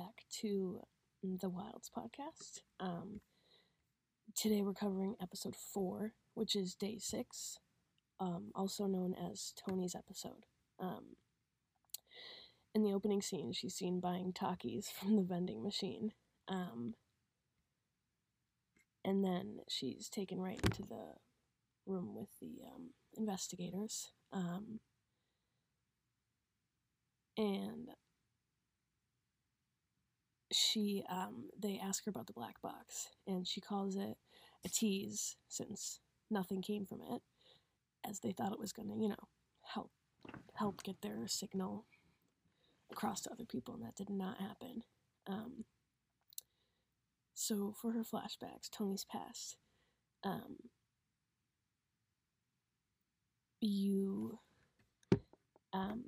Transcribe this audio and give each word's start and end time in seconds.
back 0.00 0.24
to 0.40 0.80
the 1.22 1.50
Wilds 1.50 1.90
podcast. 1.94 2.60
Um, 2.78 3.20
today 4.34 4.62
we're 4.62 4.72
covering 4.72 5.14
episode 5.20 5.54
four, 5.54 6.14
which 6.32 6.56
is 6.56 6.74
day 6.74 6.96
six, 6.98 7.58
um, 8.18 8.50
also 8.54 8.86
known 8.86 9.14
as 9.30 9.52
Toni's 9.60 9.94
episode. 9.94 10.46
Um, 10.78 11.16
in 12.74 12.82
the 12.82 12.94
opening 12.94 13.20
scene, 13.20 13.52
she's 13.52 13.74
seen 13.74 14.00
buying 14.00 14.32
Takis 14.32 14.86
from 14.98 15.16
the 15.16 15.22
vending 15.22 15.62
machine. 15.62 16.12
Um, 16.48 16.94
and 19.04 19.22
then 19.22 19.58
she's 19.68 20.08
taken 20.08 20.40
right 20.40 20.60
into 20.64 20.82
the 20.82 21.12
room 21.84 22.14
with 22.14 22.30
the 22.40 22.62
um, 22.74 22.92
investigators. 23.18 24.12
Um, 24.32 24.80
and 27.36 27.90
she 30.70 31.04
um, 31.10 31.48
they 31.60 31.80
ask 31.82 32.04
her 32.04 32.10
about 32.10 32.26
the 32.26 32.32
black 32.32 32.60
box 32.62 33.08
and 33.26 33.46
she 33.46 33.60
calls 33.60 33.96
it 33.96 34.16
a 34.64 34.68
tease 34.68 35.36
since 35.48 36.00
nothing 36.30 36.62
came 36.62 36.86
from 36.86 37.00
it 37.00 37.22
as 38.08 38.20
they 38.20 38.32
thought 38.32 38.52
it 38.52 38.60
was 38.60 38.72
going 38.72 38.88
to 38.88 38.94
you 38.96 39.08
know 39.08 39.28
help 39.62 39.90
help 40.54 40.82
get 40.82 41.00
their 41.02 41.26
signal 41.26 41.86
across 42.90 43.20
to 43.22 43.30
other 43.30 43.44
people 43.44 43.74
and 43.74 43.84
that 43.84 43.96
did 43.96 44.10
not 44.10 44.40
happen. 44.40 44.82
Um, 45.26 45.64
so 47.34 47.74
for 47.80 47.92
her 47.92 48.02
flashbacks 48.02 48.68
toni's 48.70 49.04
past 49.04 49.56
um, 50.24 50.56
you 53.60 54.38
um, 55.72 56.04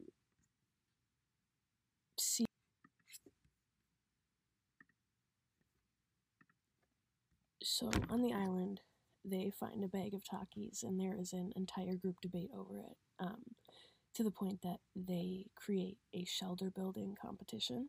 see 2.19 2.45
So 7.65 7.91
on 8.11 8.23
the 8.23 8.33
island, 8.33 8.81
they 9.25 9.51
find 9.51 9.85
a 9.85 9.89
bag 9.89 10.15
of 10.15 10.25
Takis, 10.25 10.83
and 10.83 10.99
there 10.99 11.15
is 11.19 11.33
an 11.33 11.53
entire 11.55 11.95
group 11.95 12.21
debate 12.21 12.51
over 12.57 12.79
it, 12.79 12.97
um, 13.21 13.43
to 14.15 14.23
the 14.25 14.31
point 14.31 14.63
that 14.63 14.81
they 14.97 15.47
create 15.55 15.99
a 16.13 16.25
shelter 16.25 16.71
building 16.71 17.17
competition, 17.21 17.89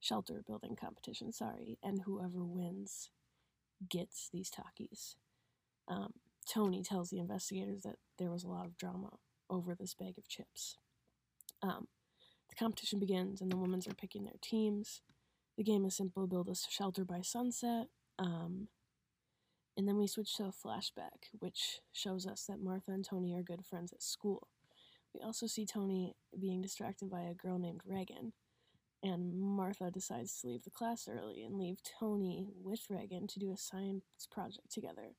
shelter 0.00 0.42
building 0.46 0.76
competition, 0.76 1.32
sorry, 1.32 1.78
and 1.82 2.02
whoever 2.02 2.44
wins 2.44 3.10
gets 3.88 4.28
these 4.32 4.50
Takis. 4.50 5.14
Um, 5.88 6.12
Toni 6.48 6.82
tells 6.82 7.10
the 7.10 7.18
investigators 7.18 7.82
that 7.82 7.96
there 8.18 8.30
was 8.30 8.44
a 8.44 8.48
lot 8.48 8.66
of 8.66 8.76
drama 8.76 9.10
over 9.48 9.74
this 9.74 9.94
bag 9.94 10.18
of 10.18 10.28
chips. 10.28 10.76
Um, 11.62 11.88
the 12.48 12.54
competition 12.54 12.98
begins, 12.98 13.40
and 13.40 13.50
the 13.50 13.56
women 13.56 13.80
are 13.88 13.94
picking 13.94 14.24
their 14.24 14.34
teams. 14.42 15.00
The 15.56 15.64
game 15.64 15.84
is 15.86 15.96
simple 15.96 16.26
build 16.26 16.48
a 16.48 16.54
shelter 16.54 17.04
by 17.04 17.22
sunset. 17.22 17.86
Um, 18.18 18.68
and 19.76 19.86
then 19.86 19.98
we 19.98 20.06
switch 20.06 20.36
to 20.36 20.44
a 20.44 20.52
flashback, 20.52 21.30
which 21.38 21.80
shows 21.92 22.26
us 22.26 22.44
that 22.48 22.62
Martha 22.62 22.92
and 22.92 23.04
Toni 23.04 23.34
are 23.34 23.42
good 23.42 23.64
friends 23.64 23.92
at 23.92 24.02
school. 24.02 24.48
We 25.14 25.20
also 25.20 25.46
see 25.46 25.66
Toni 25.66 26.14
being 26.38 26.62
distracted 26.62 27.10
by 27.10 27.22
a 27.22 27.34
girl 27.34 27.58
named 27.58 27.82
Regan, 27.86 28.32
and 29.02 29.38
Martha 29.38 29.90
decides 29.90 30.40
to 30.40 30.48
leave 30.48 30.64
the 30.64 30.70
class 30.70 31.08
early 31.08 31.42
and 31.42 31.58
leave 31.58 31.78
Toni 31.98 32.48
with 32.62 32.80
Regan 32.88 33.26
to 33.28 33.38
do 33.38 33.52
a 33.52 33.56
science 33.56 34.04
project 34.30 34.70
together. 34.70 35.14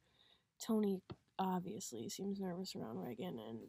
Toni 0.60 1.02
obviously 1.40 2.10
seems 2.10 2.40
nervous 2.40 2.76
around 2.76 2.98
Regan, 2.98 3.40
and 3.40 3.60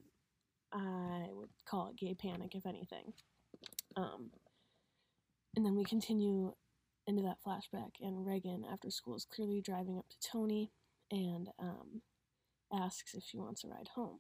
I 0.72 1.28
would 1.32 1.50
call 1.66 1.88
it 1.88 1.96
gay 1.96 2.14
panic, 2.14 2.54
if 2.54 2.66
anything. 2.66 3.12
Um, 3.96 4.30
and 5.56 5.64
then 5.64 5.76
we 5.76 5.84
continue 5.84 6.54
into 7.08 7.22
that 7.22 7.38
flashback, 7.44 7.92
and 8.02 8.26
Regan, 8.26 8.64
after 8.70 8.90
school, 8.90 9.16
is 9.16 9.24
clearly 9.24 9.62
driving 9.62 9.98
up 9.98 10.04
to 10.10 10.28
Toni 10.30 10.70
and 11.10 11.48
um, 11.58 12.02
asks 12.72 13.14
if 13.14 13.24
she 13.24 13.38
wants 13.38 13.64
a 13.64 13.68
ride 13.68 13.88
home. 13.94 14.18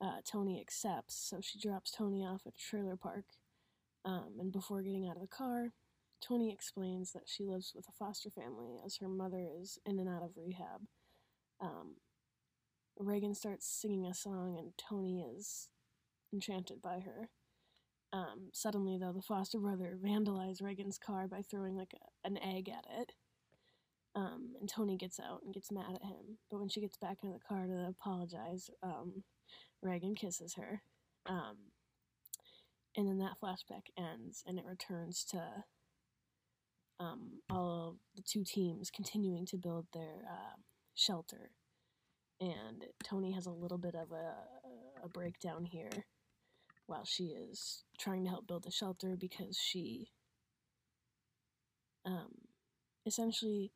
Uh, 0.00 0.20
Toni 0.24 0.60
accepts, 0.60 1.14
so 1.16 1.40
she 1.40 1.58
drops 1.58 1.90
Toni 1.90 2.24
off 2.24 2.42
at 2.46 2.54
a 2.54 2.70
trailer 2.70 2.96
park. 2.96 3.24
Um, 4.04 4.34
and 4.38 4.52
before 4.52 4.82
getting 4.82 5.08
out 5.08 5.16
of 5.16 5.22
the 5.22 5.28
car, 5.28 5.72
Toni 6.20 6.52
explains 6.52 7.12
that 7.12 7.26
she 7.26 7.44
lives 7.44 7.72
with 7.74 7.88
a 7.88 7.92
foster 7.92 8.30
family 8.30 8.80
as 8.84 8.96
her 8.96 9.08
mother 9.08 9.44
is 9.60 9.78
in 9.84 9.98
and 9.98 10.08
out 10.08 10.22
of 10.22 10.36
rehab. 10.36 10.86
Um, 11.60 11.96
Regan 12.98 13.34
starts 13.34 13.66
singing 13.66 14.06
a 14.06 14.14
song, 14.14 14.56
and 14.56 14.72
Toni 14.78 15.24
is 15.36 15.68
enchanted 16.32 16.80
by 16.80 17.00
her. 17.00 17.30
Um, 18.12 18.50
suddenly, 18.52 18.98
though, 18.98 19.12
the 19.12 19.22
foster 19.22 19.58
brother 19.58 19.96
vandalizes 20.02 20.62
Regan's 20.62 20.98
car 20.98 21.26
by 21.26 21.40
throwing 21.42 21.76
like 21.76 21.94
a, 21.94 22.26
an 22.26 22.38
egg 22.38 22.68
at 22.68 22.84
it. 23.00 23.12
Um, 24.14 24.52
and 24.60 24.68
Toni 24.68 24.98
gets 24.98 25.18
out 25.18 25.40
and 25.42 25.54
gets 25.54 25.72
mad 25.72 25.94
at 25.94 26.02
him. 26.02 26.38
But 26.50 26.60
when 26.60 26.68
she 26.68 26.82
gets 26.82 26.98
back 26.98 27.18
in 27.22 27.30
the 27.32 27.38
car 27.38 27.66
to 27.66 27.86
apologize, 27.88 28.68
um, 28.82 29.24
Regan 29.80 30.14
kisses 30.14 30.54
her. 30.54 30.82
Um, 31.26 31.56
and 32.94 33.08
then 33.08 33.18
that 33.18 33.38
flashback 33.42 33.86
ends 33.96 34.42
and 34.46 34.58
it 34.58 34.66
returns 34.66 35.24
to 35.30 35.64
um, 37.00 37.40
all 37.50 37.88
of 37.88 37.96
the 38.14 38.22
two 38.22 38.44
teams 38.44 38.90
continuing 38.90 39.46
to 39.46 39.56
build 39.56 39.86
their 39.94 40.26
uh, 40.30 40.56
shelter. 40.94 41.52
And 42.40 42.84
Toni 43.02 43.32
has 43.32 43.46
a 43.46 43.50
little 43.50 43.78
bit 43.78 43.94
of 43.94 44.12
a, 44.12 44.34
a 45.04 45.08
breakdown 45.08 45.64
here 45.64 46.04
while 46.92 47.06
she 47.06 47.28
is 47.28 47.84
trying 47.98 48.22
to 48.22 48.28
help 48.28 48.46
build 48.46 48.64
the 48.64 48.70
shelter 48.70 49.16
because 49.18 49.58
she 49.58 50.10
um, 52.04 52.28
essentially 53.06 53.72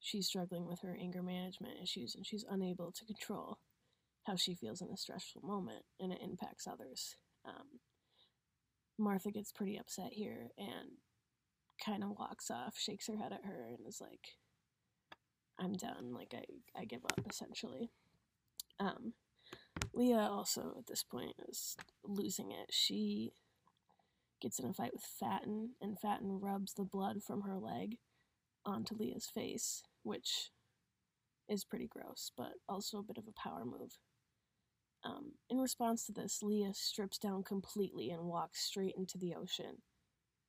she's 0.00 0.26
struggling 0.26 0.66
with 0.66 0.80
her 0.80 0.96
anger 1.00 1.22
management 1.22 1.74
issues 1.80 2.16
and 2.16 2.26
she's 2.26 2.44
unable 2.50 2.90
to 2.90 3.04
control 3.04 3.58
how 4.24 4.34
she 4.34 4.52
feels 4.52 4.80
in 4.82 4.88
a 4.90 4.96
stressful 4.96 5.42
moment 5.42 5.84
and 6.00 6.12
it 6.12 6.18
impacts 6.20 6.66
others. 6.66 7.14
Um, 7.46 7.78
Martha 8.98 9.30
gets 9.30 9.52
pretty 9.52 9.78
upset 9.78 10.12
here 10.12 10.48
and 10.58 10.98
kind 11.84 12.02
of 12.02 12.18
walks 12.18 12.50
off, 12.50 12.76
shakes 12.76 13.06
her 13.06 13.16
head 13.16 13.32
at 13.32 13.44
her, 13.44 13.68
and 13.68 13.86
is 13.86 14.00
like, 14.00 14.30
I'm 15.58 15.74
done. 15.74 16.12
Like, 16.12 16.34
I, 16.34 16.80
I 16.80 16.84
give 16.84 17.04
up, 17.04 17.20
essentially. 17.30 17.90
Um, 18.80 19.12
Leah 19.94 20.28
also, 20.30 20.74
at 20.78 20.86
this 20.86 21.02
point, 21.02 21.34
is 21.48 21.76
losing 22.04 22.50
it. 22.50 22.70
She 22.70 23.32
gets 24.40 24.58
in 24.58 24.66
a 24.66 24.72
fight 24.72 24.92
with 24.92 25.04
Fatin, 25.04 25.70
and 25.80 25.98
Fatin 25.98 26.40
rubs 26.40 26.74
the 26.74 26.84
blood 26.84 27.22
from 27.22 27.42
her 27.42 27.56
leg 27.56 27.98
onto 28.66 28.94
Leah's 28.94 29.26
face 29.26 29.82
which 30.04 30.50
is 31.48 31.64
pretty 31.64 31.88
gross, 31.88 32.30
but 32.36 32.52
also 32.68 32.98
a 32.98 33.02
bit 33.02 33.18
of 33.18 33.24
a 33.26 33.32
power 33.32 33.64
move. 33.64 33.98
Um, 35.04 35.32
in 35.50 35.58
response 35.58 36.06
to 36.06 36.12
this, 36.12 36.42
Leah 36.42 36.72
strips 36.72 37.18
down 37.18 37.42
completely 37.42 38.10
and 38.10 38.24
walks 38.24 38.64
straight 38.64 38.94
into 38.96 39.18
the 39.18 39.34
ocean, 39.34 39.82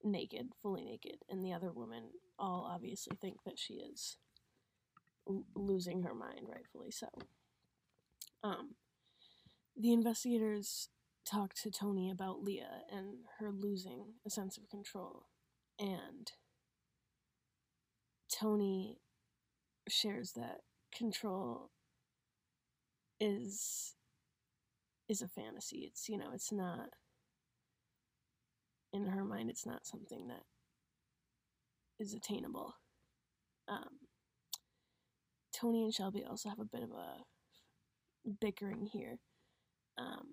naked, 0.03 0.49
fully 0.61 0.85
naked, 0.85 1.17
and 1.29 1.43
the 1.43 1.51
other 1.51 1.71
women 1.73 2.03
all 2.39 2.69
obviously 2.69 3.17
think 3.19 3.37
that 3.45 3.59
she 3.59 3.75
is 3.75 4.17
l- 5.27 5.45
losing 5.55 6.03
her 6.03 6.13
mind, 6.13 6.47
rightfully 6.47 6.91
so. 6.91 7.07
Um, 8.43 8.75
the 9.77 9.91
investigators 9.93 10.89
talk 11.29 11.53
to 11.55 11.71
Toni 11.71 12.09
about 12.09 12.43
Leah 12.43 12.83
and 12.91 13.25
her 13.39 13.51
losing 13.51 14.13
a 14.25 14.29
sense 14.29 14.57
of 14.57 14.69
control, 14.69 15.25
and 15.79 16.31
Toni 18.31 18.99
shares 19.87 20.33
that 20.33 20.61
control 20.95 21.71
is 23.19 23.95
is 25.07 25.21
a 25.21 25.27
fantasy. 25.27 25.85
It's 25.87 26.09
you 26.09 26.17
know, 26.17 26.31
it's 26.33 26.51
not 26.51 26.89
in 28.93 29.07
her 29.07 29.25
mind 29.25 29.49
it's 29.49 29.65
not 29.65 29.85
something 29.85 30.27
that 30.27 30.43
is 31.99 32.13
attainable. 32.13 32.75
Um, 33.67 33.99
Toni 35.53 35.83
and 35.83 35.93
Shelby 35.93 36.23
also 36.23 36.49
have 36.49 36.59
a 36.59 36.65
bit 36.65 36.83
of 36.83 36.91
a 36.91 38.29
bickering 38.41 38.87
here. 38.91 39.19
Um, 39.97 40.27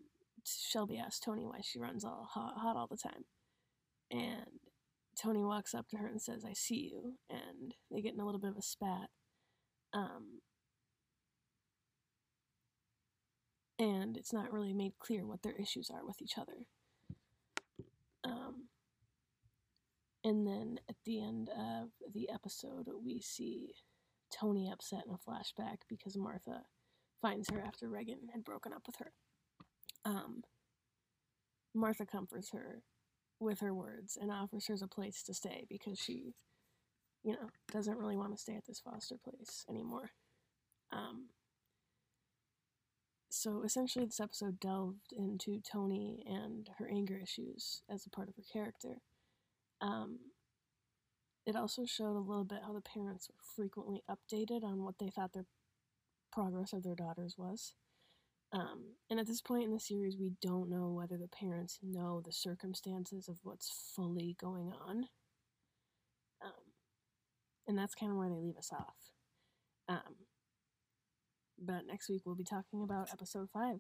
Shelby 0.45 0.99
asks 0.99 1.21
Toni 1.21 1.45
why 1.45 1.61
she 1.63 1.79
runs 1.79 2.05
all 2.05 2.29
hot, 2.31 2.55
hot 2.59 2.77
all 2.77 2.89
the 2.89 2.97
time. 2.97 3.25
And 4.11 4.61
Toni 5.17 5.45
walks 5.45 5.75
up 5.75 5.89
to 5.89 5.97
her 5.99 6.07
and 6.07 6.21
says, 6.21 6.45
I 6.45 6.53
see 6.53 6.91
you. 6.93 7.15
And 7.31 7.75
they 7.91 8.01
get 8.01 8.15
in 8.15 8.21
a 8.21 8.25
little 8.25 8.41
bit 8.41 8.51
of 8.51 8.57
a 8.57 8.63
spat. 8.63 9.09
Um, 9.95 10.41
and 13.79 14.17
it's 14.17 14.33
not 14.33 14.53
really 14.53 14.73
made 14.73 14.99
clear 14.99 15.27
what 15.27 15.43
their 15.43 15.55
issues 15.55 15.91
are 15.91 16.05
with 16.05 16.21
each 16.23 16.39
other. 16.39 16.67
Um, 18.25 18.69
and 20.25 20.47
then 20.47 20.79
at 20.89 20.97
the 21.05 21.21
end 21.21 21.51
of 21.51 21.89
the 22.15 22.31
episode, 22.31 22.89
we 23.05 23.21
see 23.21 23.75
Toni 24.33 24.71
upset 24.71 25.05
in 25.07 25.15
a 25.15 25.19
flashback 25.19 25.79
because 25.89 26.17
Martha 26.17 26.63
finds 27.21 27.51
her 27.51 27.61
after 27.61 27.89
Regan 27.89 28.29
had 28.33 28.45
broken 28.45 28.73
up 28.73 28.83
with 28.87 28.97
her. 28.97 29.13
Um, 30.05 30.43
Martha 31.75 32.05
comforts 32.05 32.51
her 32.53 32.83
with 33.41 33.61
her 33.61 33.75
words 33.75 34.17
and 34.21 34.31
offers 34.31 34.67
her 34.69 34.77
a 34.83 34.89
place 34.89 35.23
to 35.25 35.35
stay 35.35 35.67
because 35.69 35.99
she, 35.99 36.35
you 37.25 37.33
know, 37.33 37.51
doesn't 37.73 37.99
really 37.99 38.17
want 38.17 38.33
to 38.33 38.41
stay 38.41 38.55
at 38.55 38.67
this 38.67 38.81
foster 38.81 39.17
place 39.17 39.65
anymore. 39.69 40.11
Um, 40.93 41.29
so 43.31 43.63
essentially, 43.65 44.05
this 44.05 44.21
episode 44.21 44.61
delved 44.61 45.13
into 45.17 45.61
Toni 45.61 46.23
and 46.27 46.69
her 46.79 46.89
anger 46.89 47.19
issues 47.21 47.83
as 47.89 48.05
a 48.05 48.11
part 48.11 48.29
of 48.29 48.37
her 48.37 48.43
character. 48.53 48.99
Um, 49.81 50.19
it 51.47 51.57
also 51.57 51.85
showed 51.87 52.17
a 52.17 52.21
little 52.21 52.45
bit 52.45 52.61
how 52.65 52.73
the 52.73 52.83
parents 52.83 53.29
were 53.29 53.43
frequently 53.57 54.03
updated 54.09 54.63
on 54.63 54.85
what 54.85 54.99
they 54.99 55.09
thought 55.09 55.33
their 55.33 55.47
progress 56.31 56.73
of 56.73 56.83
their 56.83 56.95
daughters 56.95 57.37
was. 57.37 57.75
Um, 58.53 58.97
and 59.09 59.19
at 59.19 59.27
this 59.27 59.41
point 59.41 59.65
in 59.65 59.73
the 59.73 59.81
series, 59.81 60.19
we 60.19 60.33
don't 60.43 60.69
know 60.69 60.91
whether 60.91 61.17
the 61.17 61.29
parents 61.29 61.79
know 61.83 62.21
the 62.25 62.33
circumstances 62.33 63.29
of 63.29 63.39
what's 63.43 63.93
fully 63.97 64.37
going 64.39 64.73
on. 64.87 65.07
Um, 66.45 66.53
and 67.67 67.79
that's 67.79 67.95
kind 67.95 68.13
of 68.13 68.19
where 68.19 68.29
they 68.29 68.37
leave 68.37 68.59
us 68.59 68.71
off. 68.73 68.97
Um, 69.89 70.17
but 71.59 71.87
next 71.87 72.11
week, 72.11 72.23
we'll 72.25 72.35
be 72.35 72.45
talking 72.45 72.83
about 72.83 73.11
episode 73.13 73.49
5 73.53 73.77